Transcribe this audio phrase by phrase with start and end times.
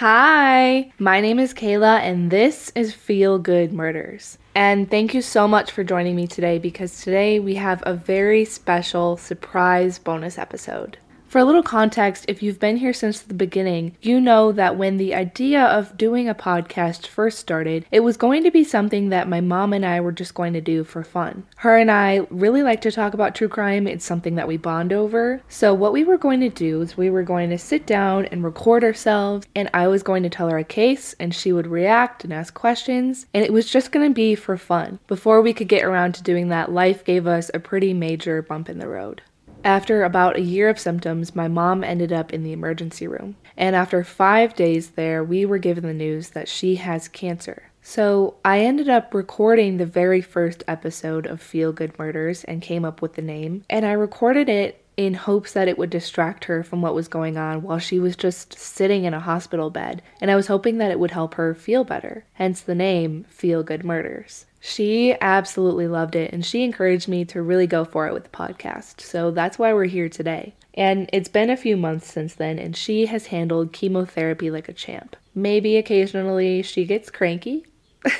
[0.00, 4.38] Hi, my name is Kayla, and this is Feel Good Murders.
[4.54, 8.46] And thank you so much for joining me today because today we have a very
[8.46, 10.96] special surprise bonus episode.
[11.30, 14.96] For a little context, if you've been here since the beginning, you know that when
[14.96, 19.28] the idea of doing a podcast first started, it was going to be something that
[19.28, 21.46] my mom and I were just going to do for fun.
[21.58, 24.92] Her and I really like to talk about true crime, it's something that we bond
[24.92, 25.40] over.
[25.48, 28.42] So, what we were going to do is we were going to sit down and
[28.42, 32.24] record ourselves, and I was going to tell her a case, and she would react
[32.24, 34.98] and ask questions, and it was just going to be for fun.
[35.06, 38.68] Before we could get around to doing that, life gave us a pretty major bump
[38.68, 39.22] in the road.
[39.62, 43.36] After about a year of symptoms, my mom ended up in the emergency room.
[43.56, 47.70] And after five days there, we were given the news that she has cancer.
[47.82, 52.84] So I ended up recording the very first episode of Feel Good Murders and came
[52.84, 53.64] up with the name.
[53.68, 57.36] And I recorded it in hopes that it would distract her from what was going
[57.36, 60.02] on while she was just sitting in a hospital bed.
[60.20, 62.24] And I was hoping that it would help her feel better.
[62.34, 64.46] Hence the name Feel Good Murders.
[64.60, 68.30] She absolutely loved it and she encouraged me to really go for it with the
[68.30, 69.00] podcast.
[69.00, 70.54] So that's why we're here today.
[70.74, 74.72] And it's been a few months since then, and she has handled chemotherapy like a
[74.72, 75.16] champ.
[75.34, 77.66] Maybe occasionally she gets cranky,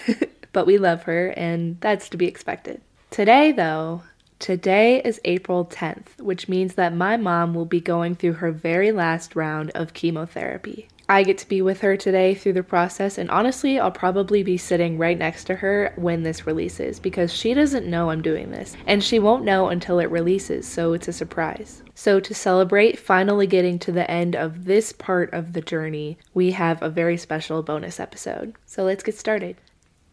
[0.52, 2.80] but we love her, and that's to be expected.
[3.10, 4.02] Today, though,
[4.40, 8.90] today is April 10th, which means that my mom will be going through her very
[8.90, 10.88] last round of chemotherapy.
[11.10, 14.56] I get to be with her today through the process, and honestly, I'll probably be
[14.56, 18.76] sitting right next to her when this releases because she doesn't know I'm doing this,
[18.86, 21.82] and she won't know until it releases, so it's a surprise.
[21.96, 26.52] So, to celebrate finally getting to the end of this part of the journey, we
[26.52, 28.54] have a very special bonus episode.
[28.64, 29.56] So, let's get started.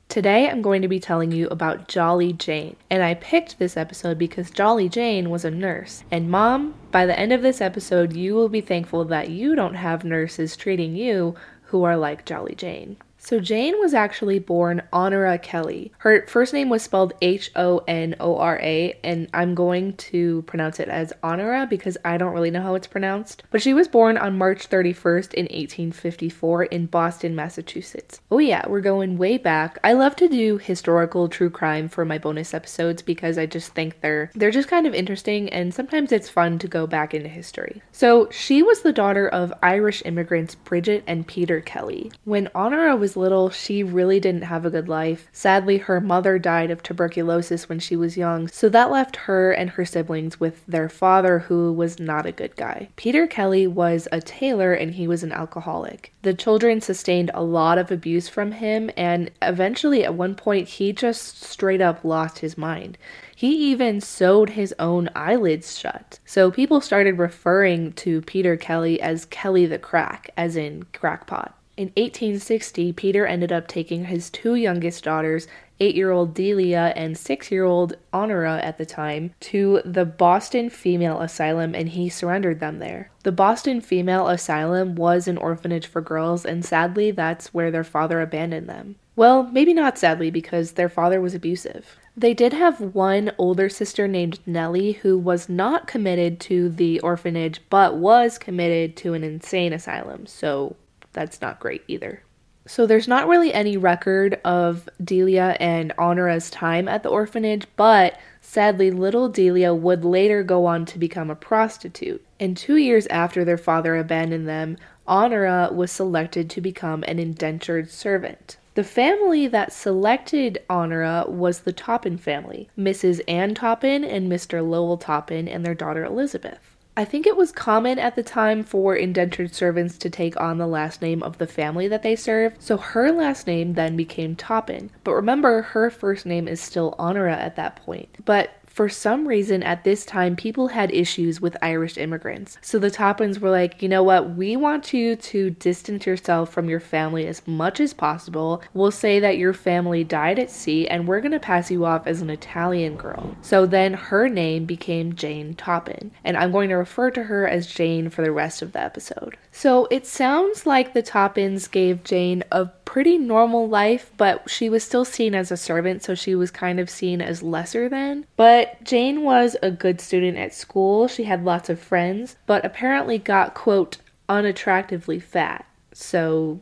[0.10, 4.18] Today, I'm going to be telling you about Jolly Jane, and I picked this episode
[4.18, 6.06] because Jolly Jane was a nurse.
[6.10, 9.76] And, Mom, by the end of this episode, you will be thankful that you don't
[9.76, 12.96] have nurses treating you who are like Jolly Jane.
[13.28, 15.92] So Jane was actually born Honora Kelly.
[15.98, 20.44] Her first name was spelled H O N O R A, and I'm going to
[20.44, 23.44] pronounce it as Honora because I don't really know how it's pronounced.
[23.52, 28.22] But she was born on March 31st in 1854 in Boston, Massachusetts.
[28.32, 29.78] Oh yeah, we're going way back.
[29.84, 34.00] I love to do historical true crime for my bonus episodes because I just think
[34.00, 37.82] they're they're just kind of interesting and sometimes it's fun to go back into history.
[37.92, 42.14] So she was the daughter of Irish immigrants Bridget and Peter Kelly.
[42.24, 45.28] When Honora was little, she really didn't have a good life.
[45.34, 49.72] Sadly, her mother died of tuberculosis when she was young, so that left her and
[49.72, 52.90] her siblings with their father, who was not a good guy.
[52.96, 56.14] Peter Kelly was a tailor and he was an alcoholic.
[56.22, 60.94] The children sustained a lot of abuse from him, and eventually, at one point, he
[60.94, 62.98] just straight up lost his mind.
[63.36, 66.20] He even sewed his own eyelids shut.
[66.26, 71.57] So people started referring to Peter Kelly as Kelly the Crack, as in crackpot.
[71.78, 75.48] In 1860, Peter ended up taking his two youngest daughters,
[75.80, 80.72] eight year old Delia and six year old Honora at the time, to the Boston
[80.72, 83.12] Female Asylum and he surrendered them there.
[83.22, 88.22] The Boston Female Asylum was an orphanage for girls, and sadly, that's where their father
[88.22, 88.96] abandoned them.
[89.16, 91.98] Well, maybe not sadly, because their father was abusive.
[92.16, 97.62] They did have one older sister named Nellie who was not committed to the orphanage
[97.70, 100.76] but was committed to an insane asylum, so
[101.18, 102.22] that's not great either.
[102.68, 108.20] So there's not really any record of Delia and Honora's time at the orphanage, but
[108.40, 112.24] sadly, little Delia would later go on to become a prostitute.
[112.40, 114.78] And two years after their father abandoned them,
[115.08, 118.58] Honora was selected to become an indentured servant.
[118.76, 123.22] The family that selected Honora was the Toppan family, Mrs.
[123.28, 124.64] Ann Toppan and Mr.
[124.64, 126.77] Lowell Toppan and their daughter Elizabeth.
[126.98, 130.66] I think it was common at the time for indentured servants to take on the
[130.66, 134.90] last name of the family that they served, so her last name then became Toppan.
[135.04, 138.10] But remember, her first name is still Honora at that point.
[138.26, 142.60] But for some reason at this time people had issues with Irish immigrants.
[142.62, 146.70] So the Toppans were like, you know what, we want you to distance yourself from
[146.70, 148.62] your family as much as possible.
[148.76, 152.22] We'll say that your family died at sea and we're gonna pass you off as
[152.22, 153.36] an Italian girl.
[153.42, 157.66] So then her name became Jane Toppan, and I'm going to refer to her as
[157.66, 159.38] Jane for the rest of the episode.
[159.52, 164.84] So it sounds like the Toppans gave Jane a pretty normal life, but she was
[164.84, 168.26] still seen as a servant, so she was kind of seen as lesser than.
[168.38, 173.18] But Jane was a good student at school, she had lots of friends, but apparently
[173.18, 173.98] got, quote,
[174.30, 175.66] unattractively fat.
[175.94, 176.62] So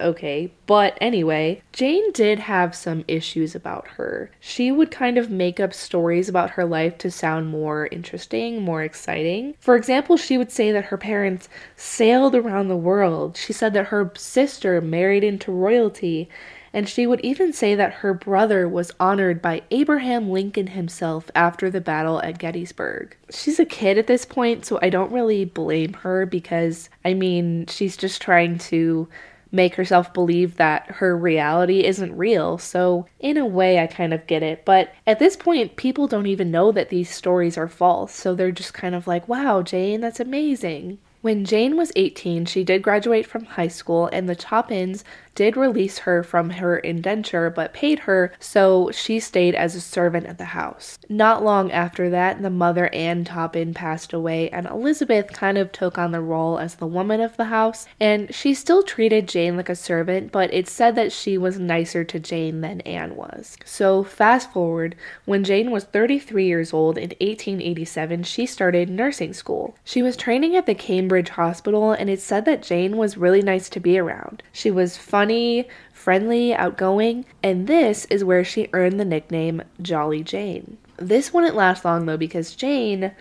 [0.00, 0.52] okay.
[0.66, 4.30] But anyway, Jane did have some issues about her.
[4.40, 8.82] She would kind of make up stories about her life to sound more interesting, more
[8.82, 9.54] exciting.
[9.58, 13.36] For example, she would say that her parents sailed around the world.
[13.36, 16.28] She said that her sister married into royalty
[16.72, 21.70] and she would even say that her brother was honored by Abraham Lincoln himself after
[21.70, 23.16] the battle at Gettysburg.
[23.30, 27.66] She's a kid at this point, so I don't really blame her because, I mean,
[27.66, 29.08] she's just trying to
[29.50, 32.58] make herself believe that her reality isn't real.
[32.58, 34.64] So, in a way, I kind of get it.
[34.64, 38.14] But at this point, people don't even know that these stories are false.
[38.14, 40.98] So they're just kind of like, wow, Jane, that's amazing.
[41.20, 45.02] When Jane was 18, she did graduate from high school, and the Toppans
[45.38, 50.26] did release her from her indenture but paid her, so she stayed as a servant
[50.26, 50.98] at the house.
[51.08, 55.96] Not long after that, the mother Anne Toppan passed away, and Elizabeth kind of took
[55.96, 59.68] on the role as the woman of the house, and she still treated Jane like
[59.68, 63.56] a servant, but it's said that she was nicer to Jane than Anne was.
[63.64, 69.76] So, fast forward, when Jane was 33 years old in 1887, she started nursing school.
[69.84, 73.68] She was training at the Cambridge Hospital, and it's said that Jane was really nice
[73.68, 74.42] to be around.
[74.52, 80.22] She was funny funny, friendly, outgoing, and this is where she earned the nickname Jolly
[80.22, 80.78] Jane.
[80.96, 83.12] This wouldn't last long though because Jane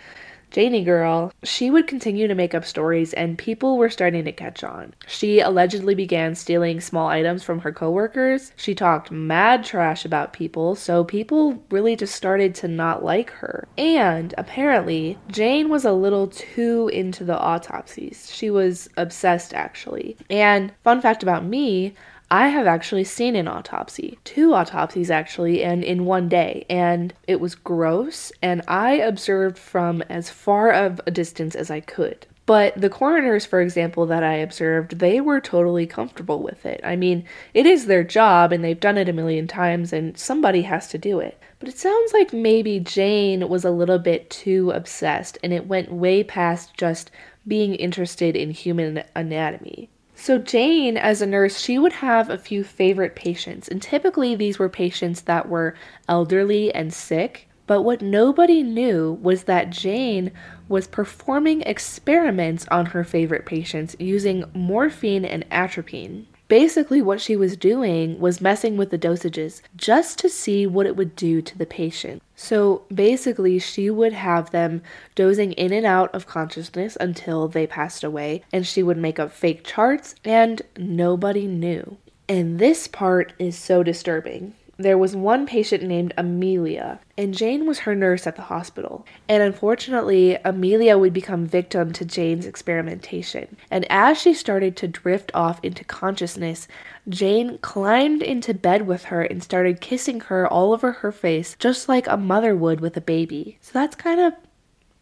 [0.51, 4.63] Janie girl, she would continue to make up stories and people were starting to catch
[4.63, 4.93] on.
[5.07, 8.51] She allegedly began stealing small items from her coworkers.
[8.55, 13.67] She talked mad trash about people, so people really just started to not like her.
[13.77, 18.31] And apparently, Jane was a little too into the autopsies.
[18.33, 20.17] She was obsessed actually.
[20.29, 21.93] And fun fact about me,
[22.29, 27.39] I have actually seen an autopsy, two autopsies actually, and in one day, and it
[27.39, 32.27] was gross, and I observed from as far of a distance as I could.
[32.45, 36.81] But the coroners, for example, that I observed, they were totally comfortable with it.
[36.83, 40.61] I mean, it is their job and they've done it a million times and somebody
[40.61, 41.37] has to do it.
[41.59, 45.91] But it sounds like maybe Jane was a little bit too obsessed and it went
[45.91, 47.11] way past just
[47.45, 49.89] being interested in human anatomy.
[50.19, 54.57] So, Jane, as a nurse, she would have a few favorite patients, and typically these
[54.57, 55.75] were patients that were
[56.09, 57.47] elderly and sick.
[57.67, 60.31] But what nobody knew was that Jane
[60.67, 66.25] was performing experiments on her favorite patients using morphine and atropine.
[66.47, 70.95] Basically, what she was doing was messing with the dosages just to see what it
[70.95, 72.21] would do to the patient.
[72.35, 74.81] So basically, she would have them
[75.15, 79.31] dozing in and out of consciousness until they passed away, and she would make up
[79.31, 81.97] fake charts, and nobody knew.
[82.29, 87.79] And this part is so disturbing there was one patient named Amelia, and Jane was
[87.79, 89.05] her nurse at the hospital.
[89.27, 93.57] And unfortunately, Amelia would become victim to Jane's experimentation.
[93.71, 96.67] And as she started to drift off into consciousness,
[97.09, 101.89] Jane climbed into bed with her and started kissing her all over her face, just
[101.89, 103.57] like a mother would with a baby.
[103.61, 104.33] So that's kind of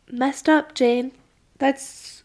[0.10, 1.12] messed up, Jane.
[1.58, 2.24] That's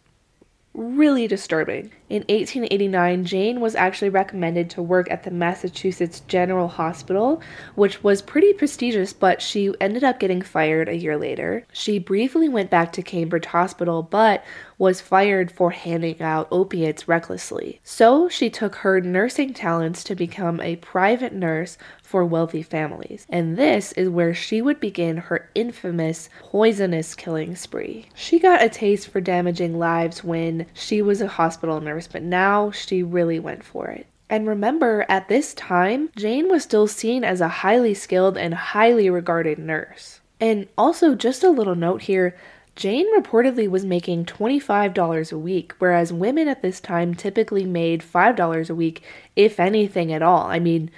[0.72, 1.90] really disturbing.
[2.10, 7.40] In 1889, Jane was actually recommended to work at the Massachusetts General Hospital,
[7.76, 11.64] which was pretty prestigious, but she ended up getting fired a year later.
[11.72, 14.42] She briefly went back to Cambridge Hospital, but
[14.76, 17.80] was fired for handing out opiates recklessly.
[17.84, 23.24] So she took her nursing talents to become a private nurse for wealthy families.
[23.28, 28.06] And this is where she would begin her infamous poisonous killing spree.
[28.16, 32.70] She got a taste for damaging lives when she was a hospital nurse, but now
[32.70, 34.06] she really went for it.
[34.28, 39.10] And remember, at this time, Jane was still seen as a highly skilled and highly
[39.10, 40.20] regarded nurse.
[40.40, 42.36] And also, just a little note here
[42.76, 48.70] Jane reportedly was making $25 a week, whereas women at this time typically made $5
[48.70, 49.02] a week,
[49.36, 50.46] if anything at all.
[50.46, 50.90] I mean,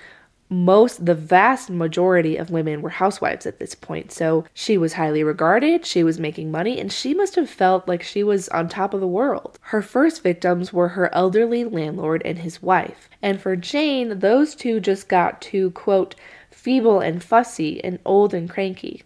[0.52, 4.12] most the vast majority of women were housewives at this point.
[4.12, 8.02] So she was highly regarded she was making money and she must have felt like
[8.02, 9.58] she was on top of the world.
[9.62, 13.08] Her first victims were her elderly landlord and his wife.
[13.22, 16.14] And for jane those two just got too quote
[16.50, 19.02] feeble and fussy and old and cranky.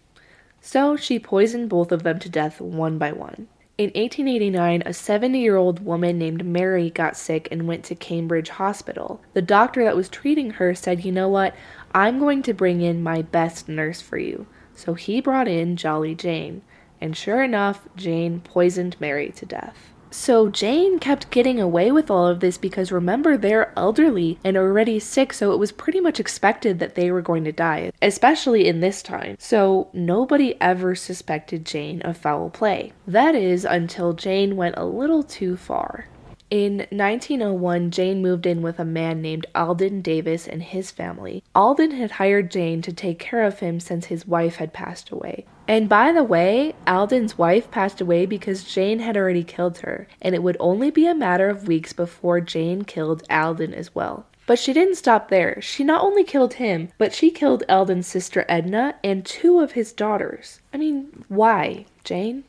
[0.61, 3.47] So she poisoned both of them to death one by one
[3.77, 8.49] in 1889, a 70 year old woman named Mary got sick and went to Cambridge
[8.49, 9.21] Hospital.
[9.33, 11.55] The doctor that was treating her said, You know what?
[11.93, 14.47] I'm going to bring in my best nurse for you.
[14.73, 16.63] So he brought in Jolly Jane.
[16.99, 19.93] And sure enough, Jane poisoned Mary to death.
[20.09, 24.99] So Jane kept getting away with all of this because remember, they're elderly and already
[24.99, 28.79] sick, so it was pretty much expected that they were going to die, especially in
[28.79, 29.35] this time.
[29.39, 32.93] So nobody ever suspected Jane of foul play.
[33.05, 36.07] That is until Jane went a little too far.
[36.49, 41.43] In 1901, Jane moved in with a man named Alden Davis and his family.
[41.53, 45.45] Alden had hired Jane to take care of him since his wife had passed away.
[45.67, 50.33] And by the way, Alden's wife passed away because Jane had already killed her, and
[50.33, 54.25] it would only be a matter of weeks before Jane killed Alden as well.
[54.45, 55.61] But she didn't stop there.
[55.61, 59.91] She not only killed him, but she killed Alden's sister Edna and two of his
[59.91, 60.61] daughters.
[60.73, 62.45] I mean, why, Jane?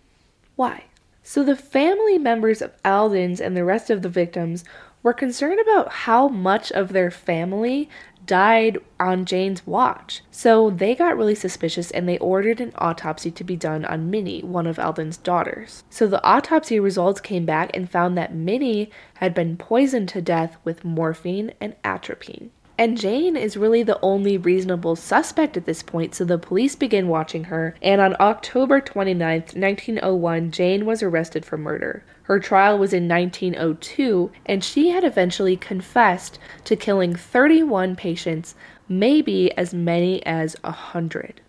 [0.55, 0.85] Why?
[1.25, 4.65] So the family members of Alden's and the rest of the victims
[5.03, 7.89] were concerned about how much of their family
[8.29, 10.23] died on Jane's watch.
[10.31, 14.43] So they got really suspicious and they ordered an autopsy to be done on Minnie,
[14.43, 15.83] one of Alden's daughters.
[15.91, 20.57] So the autopsy results came back and found that Minnie had been poisoned to death
[20.63, 22.53] with morphine and atropine.
[22.79, 27.09] And Jane is really the only reasonable suspect at this point, so the police begin
[27.09, 27.75] watching her.
[27.83, 32.05] And on October 29th, 1901, Jane was arrested for murder.
[32.23, 38.55] Her trial was in 1902, and she had eventually confessed to killing 31 patients,
[38.89, 41.41] maybe as many as a 100.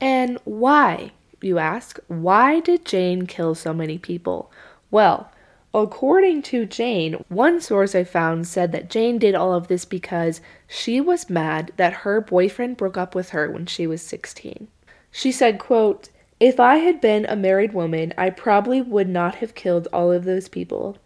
[0.00, 2.00] And why, you ask?
[2.08, 4.50] Why did Jane kill so many people?
[4.90, 5.30] Well,
[5.74, 10.40] According to Jane, one source I found said that Jane did all of this because
[10.68, 14.68] she was mad that her boyfriend broke up with her when she was 16.
[15.10, 19.56] She said, quote, "If I had been a married woman, I probably would not have
[19.56, 20.96] killed all of those people."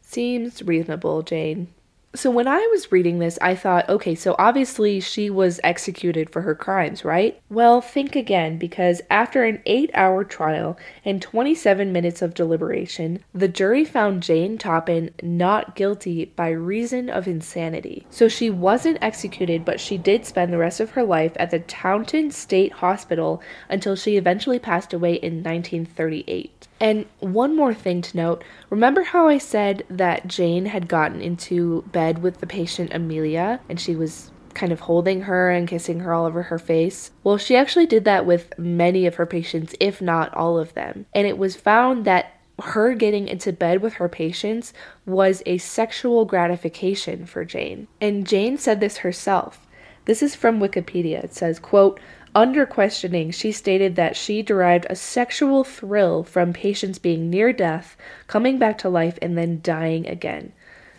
[0.00, 1.68] Seems reasonable, Jane.
[2.16, 6.40] So when I was reading this, I thought, okay, so obviously she was executed for
[6.40, 7.38] her crimes, right?
[7.50, 13.48] Well, think again, because after an eight hour trial and 27 minutes of deliberation, the
[13.48, 18.06] jury found Jane Toppan not guilty by reason of insanity.
[18.08, 21.60] So she wasn't executed, but she did spend the rest of her life at the
[21.60, 26.66] Taunton State Hospital until she eventually passed away in 1938.
[26.80, 31.82] And one more thing to note remember how I said that Jane had gotten into
[31.92, 36.12] bed with the patient Amelia and she was kind of holding her and kissing her
[36.12, 37.12] all over her face?
[37.22, 41.06] Well, she actually did that with many of her patients, if not all of them.
[41.14, 44.72] And it was found that her getting into bed with her patients
[45.04, 47.86] was a sexual gratification for Jane.
[48.00, 49.66] And Jane said this herself.
[50.06, 51.22] This is from Wikipedia.
[51.22, 52.00] It says, quote,
[52.36, 57.96] under questioning, she stated that she derived a sexual thrill from patients being near death,
[58.26, 60.52] coming back to life, and then dying again.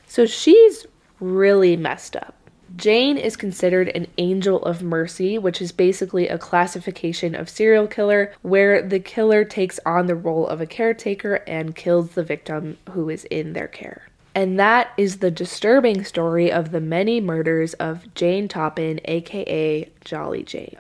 [0.08, 0.88] So she's
[1.20, 2.34] really messed up.
[2.76, 8.34] Jane is considered an angel of mercy, which is basically a classification of serial killer
[8.42, 13.10] where the killer takes on the role of a caretaker and kills the victim who
[13.10, 14.08] is in their care.
[14.34, 20.42] And that is the disturbing story of the many murders of Jane Toppan, aka Jolly
[20.42, 20.78] Jane.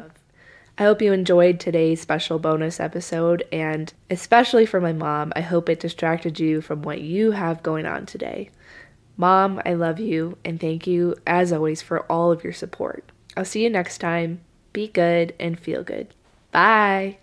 [0.79, 5.69] I hope you enjoyed today's special bonus episode, and especially for my mom, I hope
[5.69, 8.51] it distracted you from what you have going on today.
[9.17, 13.11] Mom, I love you, and thank you, as always, for all of your support.
[13.35, 14.41] I'll see you next time.
[14.71, 16.13] Be good and feel good.
[16.51, 17.17] Bye.